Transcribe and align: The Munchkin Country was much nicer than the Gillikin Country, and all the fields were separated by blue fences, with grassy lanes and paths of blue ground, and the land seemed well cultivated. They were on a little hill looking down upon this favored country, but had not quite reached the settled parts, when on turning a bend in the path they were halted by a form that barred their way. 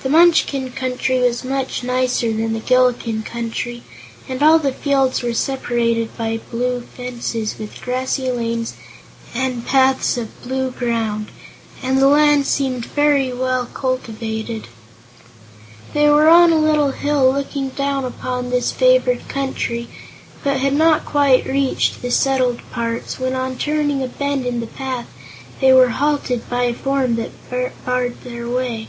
The 0.00 0.08
Munchkin 0.08 0.70
Country 0.70 1.18
was 1.18 1.42
much 1.42 1.82
nicer 1.82 2.28
than 2.32 2.52
the 2.52 2.60
Gillikin 2.60 3.24
Country, 3.24 3.82
and 4.28 4.40
all 4.44 4.60
the 4.60 4.70
fields 4.72 5.22
were 5.24 5.34
separated 5.34 6.16
by 6.16 6.38
blue 6.52 6.82
fences, 6.82 7.58
with 7.58 7.80
grassy 7.82 8.30
lanes 8.30 8.74
and 9.34 9.66
paths 9.66 10.16
of 10.16 10.40
blue 10.44 10.70
ground, 10.70 11.32
and 11.82 11.98
the 11.98 12.06
land 12.06 12.46
seemed 12.46 12.86
well 12.96 13.66
cultivated. 13.74 14.68
They 15.94 16.08
were 16.08 16.28
on 16.28 16.52
a 16.52 16.60
little 16.60 16.92
hill 16.92 17.32
looking 17.32 17.70
down 17.70 18.04
upon 18.04 18.50
this 18.50 18.70
favored 18.70 19.28
country, 19.28 19.88
but 20.44 20.58
had 20.58 20.74
not 20.74 21.04
quite 21.04 21.44
reached 21.44 22.02
the 22.02 22.12
settled 22.12 22.60
parts, 22.70 23.18
when 23.18 23.34
on 23.34 23.58
turning 23.58 24.04
a 24.04 24.08
bend 24.08 24.46
in 24.46 24.60
the 24.60 24.68
path 24.68 25.08
they 25.60 25.72
were 25.72 25.88
halted 25.88 26.48
by 26.48 26.62
a 26.64 26.72
form 26.72 27.16
that 27.16 27.74
barred 27.84 28.22
their 28.22 28.48
way. 28.48 28.86